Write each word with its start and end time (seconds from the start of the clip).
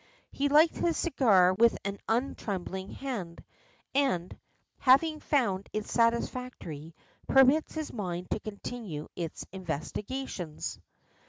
He 0.31 0.49
lights 0.49 0.79
his 0.79 0.97
cigar 0.97 1.53
with 1.53 1.77
an 1.85 1.99
untrembling 2.09 2.89
hand, 2.95 3.43
and, 3.93 4.35
having 4.79 5.19
found 5.19 5.69
it 5.73 5.85
satisfactory, 5.87 6.95
permits 7.27 7.75
his 7.75 7.93
mind 7.93 8.31
to 8.31 8.39
continue 8.39 9.09
its 9.15 9.45
investigations. 9.51 10.79